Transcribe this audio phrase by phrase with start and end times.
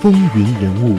[0.00, 0.98] 风云人物，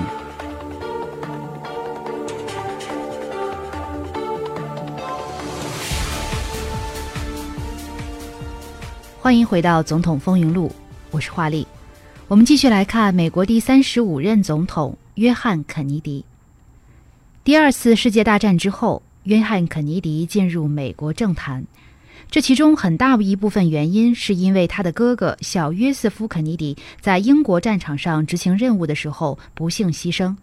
[9.20, 10.70] 欢迎回到《总统风云录》，
[11.09, 11.66] 我是华丽。
[12.27, 16.23] 我们继续来看美国第三十五任总统约翰·肯尼迪。
[17.43, 21.65] 第二次世界大战之后，约翰·肯尼迪进入美国政坛。
[22.32, 30.38] 这其中很大一部分原因是因为他的哥哥小约瑟夫·肯尼迪在英国战场上执行任务的时候不幸牺牲，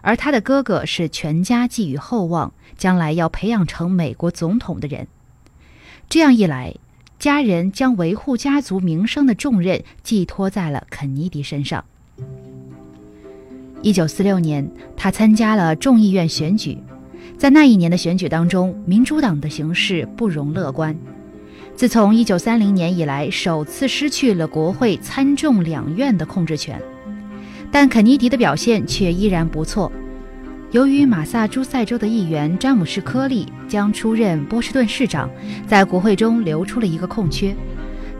[0.00, 5.06] 而他的哥哥是全家寄予厚望，将来要培养成美国总统的人。
[6.08, 6.74] 这样一来，
[7.18, 11.84] 家人将维护家族名声的重任寄托在了肯尼迪身上。
[13.82, 16.78] 一九四六年，他参加了众议院选举，
[17.36, 20.96] 在那一年的选举当中，民主党的形势不容乐观。
[21.78, 26.76] 自从1930年以来，首次失去了国会参众两院的控制权，
[27.70, 29.92] 但肯尼迪的表现却依然不错。
[30.72, 35.30] 由于马萨诸塞州的议员詹姆士·科利将出任波士顿市长，
[35.68, 37.54] 在国会中留出了一个空缺。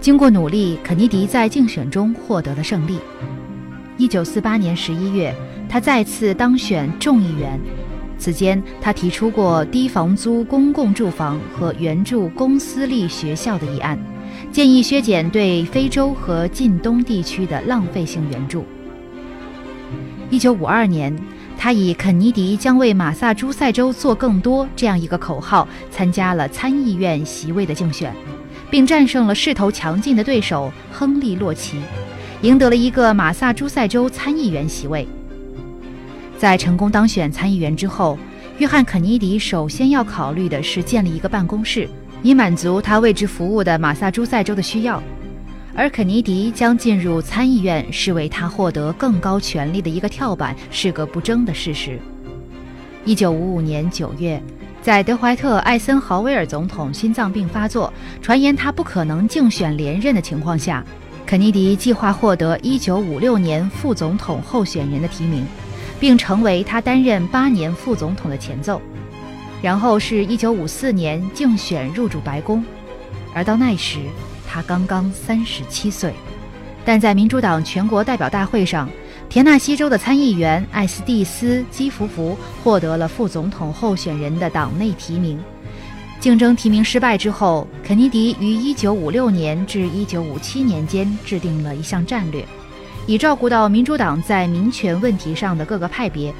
[0.01, 3.01] 经过努力，肯尼迪在竞选中获得了胜利。
[3.99, 5.35] 1948年11月，
[5.69, 7.59] 他再次当选众议员。
[8.19, 13.99] 此间，他提出过低房租公共住房和援助公私立学校的议案，
[14.51, 18.65] 建议削减对非洲和近东地区的浪费性援助。
[20.31, 21.17] 一九五二年，
[21.57, 28.13] 他以“肯尼迪将为马萨诸塞州做更多”这样一个口号，参加了参议院席位的竞选，
[28.69, 31.81] 并战胜了势头强劲的对手亨利·洛奇，
[32.43, 35.09] 赢得了一个马萨诸塞州参议员席位。
[36.39, 38.17] 在成功当选参议员之后，
[38.59, 41.89] 约翰·肯尼迪首先要考虑的是建立一个办公室，
[42.23, 45.03] 以满足他为之服务的马萨诸塞州的需要。
[45.75, 51.99] 而肯尼迪将进入参议院，视为他获得更高权力的一个跳板，是个不争的事实。
[53.05, 54.41] 一九五五年九月，
[54.81, 57.93] 在德怀特·艾森豪威尔总统心脏病发作、
[58.23, 60.85] 传言他不可能竞选连任的情况下，
[61.27, 65.45] 肯尼迪计划获得一九五六年副总统候选人的提名。
[66.01, 68.81] 并成为他担任八年副总统的前奏，
[69.61, 72.65] 然后是一九五四年竞选入主白宫，
[73.35, 73.99] 而到那时
[74.47, 76.13] 他刚刚三十七岁。
[76.85, 78.89] 但在民主党全国代表大会上，
[79.29, 85.39] 田纳西州的参议员艾斯蒂斯基福福获得了副总统候选人的党内提名。
[86.19, 92.43] 竞争提名失败之后，肯尼迪于一九五六年至一九五七年间制定了一项战略。
[93.09, 96.31] 以照顾到民主党在民权问题上的各个派别，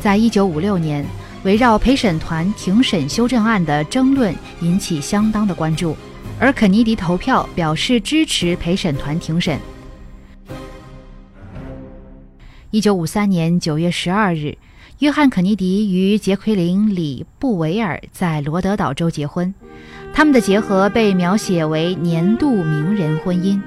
[0.00, 1.06] 在一九五六年，
[1.44, 5.96] 围绕陪审团庭审修正案的争论引起相当的关注，
[6.40, 9.56] 而肯尼迪投票表示支持陪审团庭审。
[12.72, 14.58] 一九五三年九月十二日，
[14.98, 19.54] 约翰·肯尼迪与杰奎琳·里布维尔在罗德岛州结婚，
[20.12, 23.60] 他们的结合被描写为年度名人婚姻。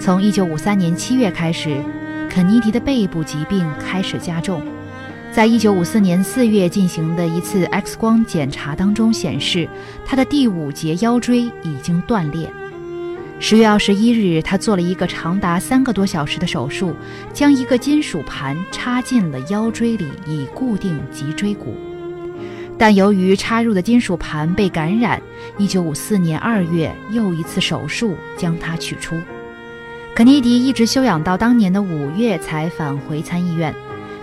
[0.00, 1.76] 从1953年7月开始，
[2.30, 4.62] 肯尼迪的背部疾病开始加重。
[5.32, 9.68] 在1954年4月进行的一次 X 光检查当中显示，
[10.06, 12.50] 他的第五节腰椎已经断裂。
[13.40, 16.94] 10月21日，他做了一个长达三个多小时的手术，
[17.32, 21.76] 将一个金属盘插进了腰椎里以固定脊椎骨。
[22.78, 25.20] 但由于插入的金属盘被感染
[25.58, 29.16] ，1954年2月又一次手术将它取出。
[30.18, 33.72] 肯尼迪一直休养到当年的五月才返回参议院，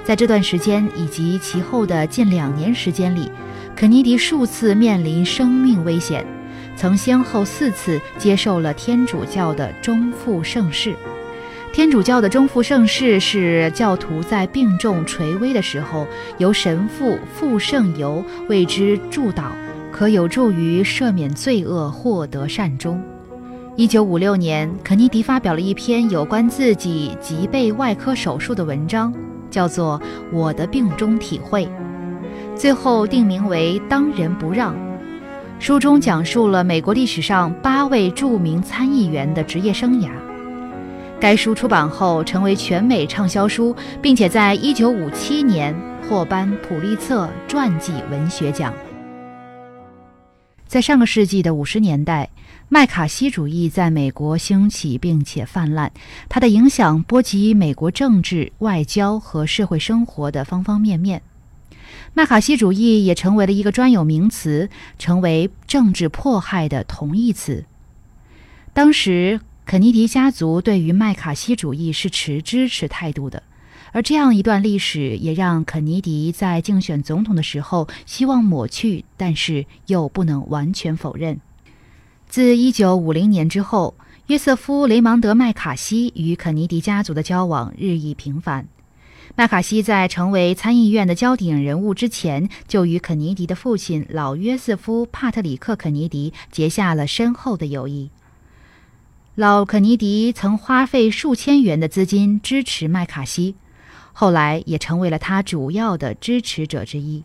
[0.03, 3.31] 在这段时间以及其后的近两年时间里，
[3.77, 6.27] 肯尼迪数次面临生命危险，
[6.75, 10.93] 曾先后四次接受了天主教的中负圣事。
[11.71, 16.05] 天主教的中负圣事是教徒在病重垂危的时候，
[16.37, 19.45] 由神父傅圣油为之祝祷，
[19.93, 23.01] 可有助于赦免罪恶，获得善终。
[23.77, 29.13] 一九五六年，肯尼迪发表了一篇有关自己脊背外科手术的文章，
[29.51, 29.99] 叫做
[30.31, 31.65] 《我的病中体会》，
[32.55, 34.73] 最后定名为《当仁不让》。
[35.59, 40.07] 书中讲述了美国历史上八位著名参议员的职业生涯。
[41.19, 45.75] 该书出版后成为全美畅销书，并且在一九五七年
[46.07, 48.73] 获颁普利策传记文学奖。
[50.67, 52.29] 在上个世纪的五十年代。
[52.67, 55.91] 麦卡锡主义在美国兴起并且泛滥，
[56.27, 61.21] 它的影响波及美国政治、外交和社会生活的方方面面。
[62.15, 67.65] 麦卡锡主义也成为了一个专有名词，成为政治迫害的同义词。
[68.73, 73.43] 当时，肯尼迪家族对于麦卡锡主义是持支持态度的，
[73.95, 81.39] 而这样一段历史也让肯尼迪在竞选总统的时候希望抹去，但是又不能完全否认。
[82.27, 83.95] 自1950年之后，
[84.27, 88.67] 约瑟夫·雷芒德·麦卡锡与肯尼迪家族的交往日益频繁。
[89.35, 98.09] 麦卡锡在成为参议院的焦点人物之前，就与肯尼迪的父亲老约瑟夫·帕特里克·肯尼迪结下了深厚的友谊。
[99.35, 103.55] 老肯尼迪曾花费数千元的资金支持麦卡锡，
[104.17, 107.23] 后来也成为了他主要的支持者之一。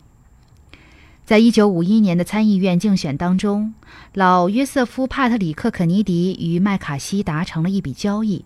[1.23, 3.73] 在一九五一年的参议院竞选当中，
[4.13, 8.43] 老约瑟夫·帕特里克·肯尼迪与麦卡锡达成了一笔交易。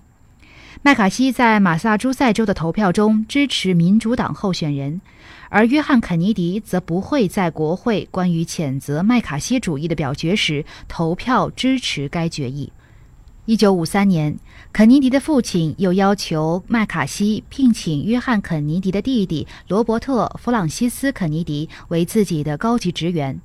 [0.83, 5.01] 麦卡锡在马萨诸塞州的投票中支持民主党候选人，
[5.49, 12.71] 而约翰·肯尼迪则不会在国会关于谴责麦卡锡主义的表决时投票支持该决议。
[13.47, 14.39] 一九五三年，
[14.73, 23.39] 肯尼迪的父亲又要求麦卡锡聘请约翰·肯尼迪的弟弟罗伯特·弗朗西斯·肯尼迪为自己的高级职员。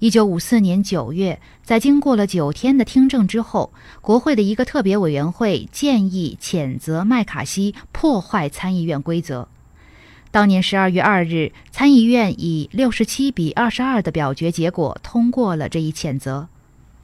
[0.00, 9.46] 一九五四年九月，在经过了九天的听证之后，国会的一个特别委员会建议谴责麦卡锡破坏参议院规则。
[10.32, 16.48] 当年十二月二日，参议院以六十七比二十二的表决结果通过了这一谴责。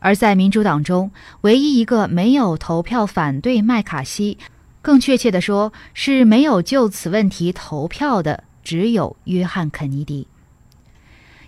[0.01, 1.11] 而在民主党中，
[1.41, 4.39] 唯一一个没有投票反对麦卡锡，
[4.81, 10.29] 更确切地说是没有就此问题投票的，只有约翰·肯尼迪。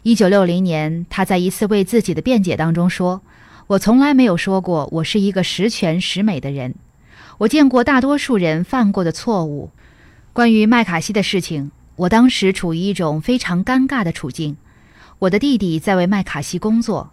[0.02, 3.20] 一九六零年，他在一次为自己的辩解当中说
[3.69, 6.75] ：“我从来没有说过我是一个十全十美的人。
[7.38, 9.70] 我见过大多数人犯过的错误。
[10.32, 14.56] 关于麦卡锡的事情，我当时处于一种非常尴尬的处境。
[15.20, 17.12] 我的弟弟在为麦卡锡工作，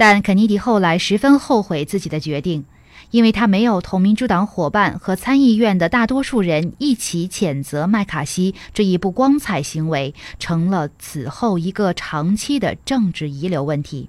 [0.00, 2.64] 但肯尼迪后来十分后悔自己的决定。”
[3.10, 14.08] 因为他没有同民主党伙伴和参议院的大多数人一起谴责麦卡锡这一不光彩行为，成了此后一个长期的政治遗留问题。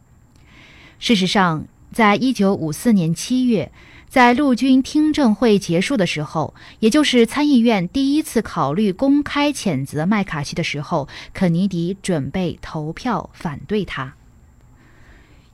[0.99, 3.71] 事实上，在一九五四年七月，
[4.07, 14.13] 在陆军听证会结束的时候，也就是参议院第一次考虑公开谴责麦卡锡的时候，肯尼迪准备投票反对他。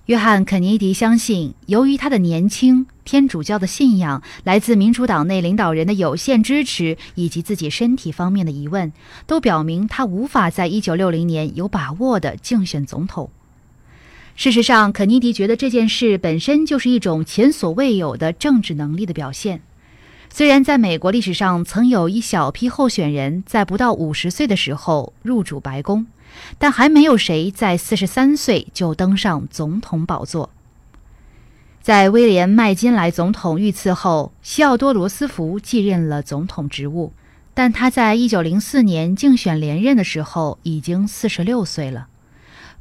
[0.07, 8.94] 约翰·肯尼迪相信，由于他的年轻、天主教的信仰、来自民主党内领导人的有限支持以及自己身体方面的疑问，
[9.25, 13.30] 都表明他无法在1960年有把握的竞选总统。
[14.38, 19.62] 事实上，肯尼迪觉得这件事本身就是一种前所未有的政治能力的表现。
[20.30, 26.06] 虽然在美国历史上曾有一小批候选人在不到五十岁的时候入主白宫。
[26.57, 30.50] 但还没有谁在四十三岁就登上总统宝座。
[31.81, 37.13] 在威廉·麦金莱总统遇刺后，西奥多·罗斯福继任了总统职务，
[37.53, 42.07] 但他在一九零四年竞选连任的时候已经四十六岁了。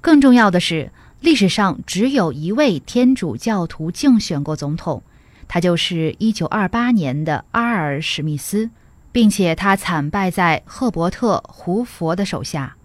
[0.00, 0.90] 更重要的是，
[1.20, 5.02] 历史上只有一位天主教徒竞选过总统，
[5.46, 8.70] 他就是一九二八年的阿尔·史密斯，
[9.12, 12.76] 并且他惨败在赫伯特·胡佛的手下。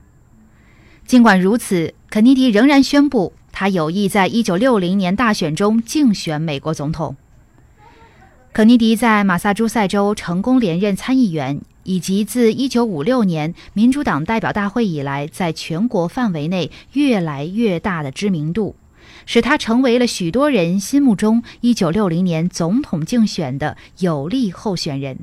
[1.05, 7.15] 尽管如此，肯尼迪仍然宣布他有意在1960年大选中竞选美国总统。
[8.53, 18.75] 肯尼迪在马萨诸塞州成功连任参议员，以及自1956年民主党代表大会以来在全国范围内越来越大的知名度，
[19.25, 25.19] 使他成为了许多人心目中1960年总统竞选的有力候选人。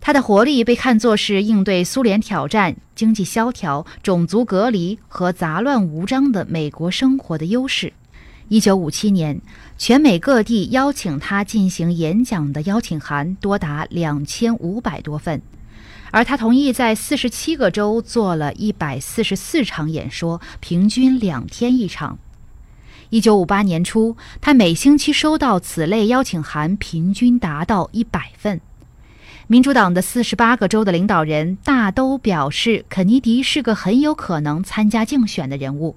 [0.00, 7.92] 他的活力被看作是应对苏联挑战、经济萧条、种族隔离和杂乱无章的美国生活的优势。
[8.48, 9.40] 一九五七年，
[9.76, 15.42] 全美各地邀请他进行演讲的邀请函多达两千五百多份，
[16.10, 22.18] 而他同意在四十七个州做了一百四十四场演说，平均两天一场。
[23.10, 28.60] 一九五八年初，他每星期收到此类邀请函，平均达到一百份。
[29.50, 35.96] 民主党的四十八个州的领导人大都表示，肯尼迪是个很有可能参加竞选的人物。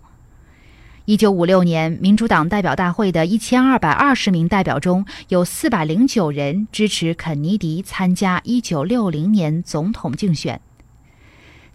[1.05, 10.60] 一九五六年，民主党代表大会的一千二百二十名代表中有四百零九人支持肯尼迪参加一九六零年总统竞选。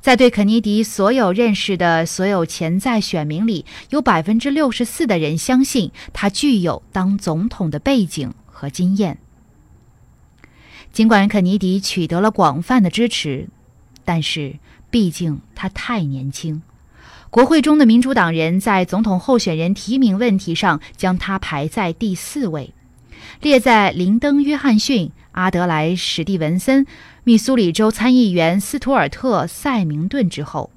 [0.00, 9.18] 在对肯尼迪所有认识的所有潜在选民里，有百分之六十四的人相信他具有当总统的背景和经验。
[10.92, 13.48] 尽管肯尼迪取得了广泛的支持，
[14.04, 14.56] 但是
[14.90, 16.62] 毕竟他太年轻。
[17.30, 22.72] 国会中的民主党人在总统候选人提名问题上将他排在第四位，
[23.42, 26.86] 列在林登·约翰逊、阿德莱·史蒂文森、
[27.24, 30.70] 密苏里州参议员斯图尔特·塞明顿之后，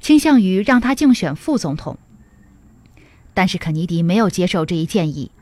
[0.00, 1.98] 倾向于让他竞选副总统。
[3.34, 5.32] 但是肯尼迪没有接受这一建议。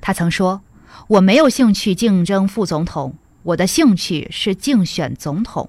[0.00, 0.62] 他曾说
[1.08, 5.68] ：“我没有兴趣竞争副总统，我的兴趣是竞选总统。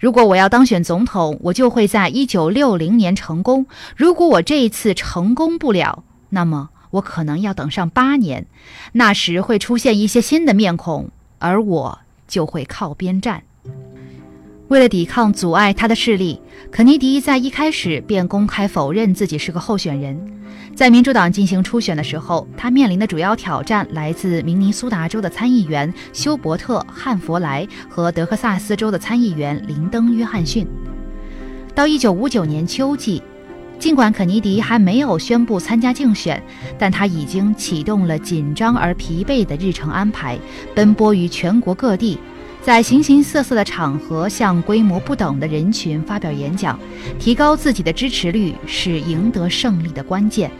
[0.00, 3.66] 如果我要当选总统，我就会在一九六零年成功。
[3.96, 8.46] 如果我这一次成功不了，那么我可能要等上八年。
[8.92, 13.44] 那时会出现一些新的面孔，而我就会靠边站。”
[14.68, 16.40] 为了抵抗阻碍他的势力，
[16.70, 20.18] 肯尼迪在一开始便公开否认自己是个候选人。
[20.74, 30.66] 在民主党进行初选的时候，他面临的主要挑战来自明尼苏达州的参议员休伯特·汉弗莱和德克萨斯州的参议员林登·约翰逊。
[31.74, 33.22] 到1959年秋季，
[33.78, 36.42] 尽管肯尼迪还没有宣布参加竞选，
[36.78, 40.38] 但他已经启动了紧张而疲惫的日程安排，
[40.74, 42.18] 奔波于全国各地。
[42.64, 46.78] 在形形色色的场合向规模不等的人群发表演讲，
[47.18, 50.50] 提高自己的支持率是赢得胜利的关键。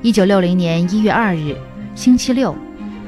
[0.00, 1.54] 一九六零年一月二日，
[1.94, 2.56] 星期六，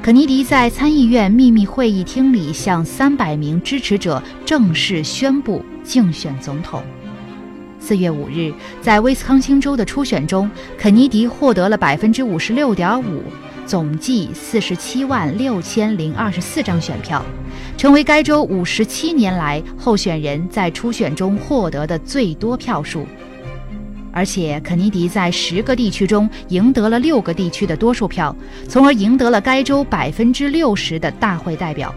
[0.03, 6.83] 肯尼迪在参议院秘密会议厅里向三百名支持者正式宣布竞选总统。
[7.79, 8.53] 四月五日，
[8.83, 13.23] 在威斯康星州的初选中，肯尼迪获得了百分之五十六点五。
[13.65, 17.23] 总计四十七万六千零二十四张选票，
[17.77, 23.05] 成为该州五十七年来候选人在初选中获得的最多票数。
[24.11, 28.35] 而且，肯尼迪在十个地区中赢得了六个地区的多数票，
[28.67, 31.93] 从而赢得了该州百分之六十的大会代表。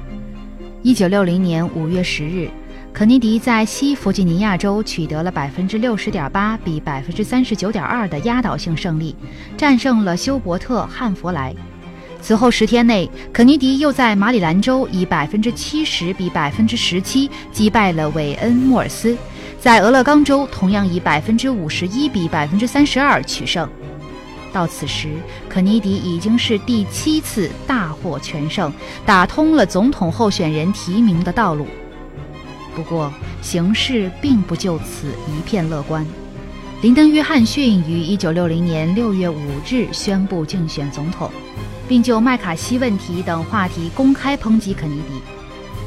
[0.83, 2.49] 一九六零年五月十日。
[2.97, 9.15] 肯尼迪在西弗吉尼亚州取得了百分之六十点八比百分之三十九点二的压倒性胜利，
[9.55, 11.55] 战胜了休伯特·汉弗莱。
[12.23, 19.15] 此后十天内，肯尼迪又在马里兰州以百分之七十比百分之十七击败了韦恩·莫尔斯，
[19.61, 23.69] 在俄勒冈州同样以百分之五十一比百分之三十二取胜。
[24.55, 25.11] 到此时，
[25.51, 28.73] 肯尼迪已经是第七次大获全胜，
[29.05, 31.67] 打通了总统候选人提名的道路。
[32.77, 36.07] 不过，形势并不就此一片乐观。
[36.83, 39.35] 林登·约翰逊于1960年6月5
[39.67, 41.31] 日宣布竞选总统，
[41.89, 45.01] 并就麦卡锡问题等话题公开抨击肯尼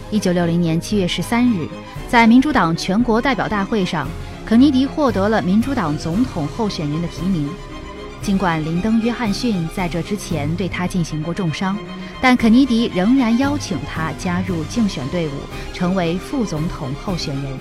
[0.09, 0.19] 迪。
[0.19, 1.67] 1960年7月13日，
[2.07, 4.07] 在民主党全国代表大会上，
[4.47, 7.47] 肯尼迪获得了民主党总统候选人的提名。
[8.21, 11.77] 尽管林登·约翰逊在这之前对他进行过重伤，
[12.21, 15.31] 但肯尼迪仍然邀请他加入竞选队伍，
[15.73, 17.57] 成为副总统候选人。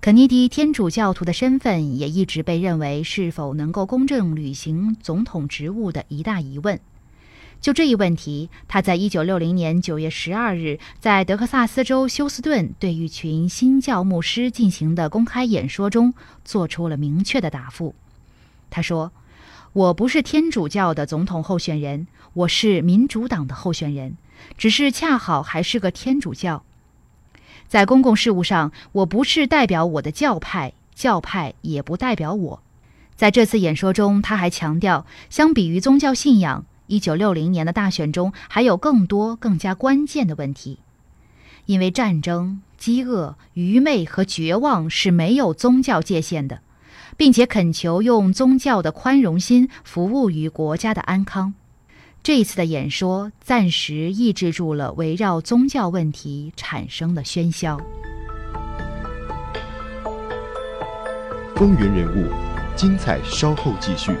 [0.00, 6.78] 肯尼迪天主教徒的身份也一直被认为是否能够公正履行总统职务的一大疑问。
[7.60, 17.94] 就这一问题，他在一九六零年九月十二日在德克萨斯州休斯顿对一群新教牧师进行的公开演说中做出了明确的答复。
[18.70, 19.10] 他说
[19.72, 24.16] ：“我不是天主教的总统候选人，我是民主党的候选人，
[24.56, 26.62] 只是恰好还是个天主教。
[27.66, 32.62] 在公共事务上，我不是代表我的教派，教派也不代表我。”
[33.16, 36.64] 在这次演说中，他还强调，相比于宗教信仰。
[36.86, 40.78] 一九六零年的大选中，还有更多更加关键的问题，
[41.66, 46.60] 因为战争、饥饿、愚昧和绝望是没有宗教界限的，
[47.16, 51.54] 并且恳求用宗教的宽容心服务于国家的安康。
[52.22, 57.80] 这一次的演说暂时抑制住了围绕宗教问题产生的喧嚣。
[61.54, 62.30] 风云人物，
[62.74, 64.12] 精彩稍后继续。